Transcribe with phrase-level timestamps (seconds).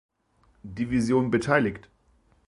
[0.63, 1.87] Division beteiligt.